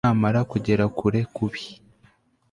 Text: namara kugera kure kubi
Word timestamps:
namara 0.07 0.39
kugera 0.51 0.83
kure 0.97 1.21
kubi 1.35 1.63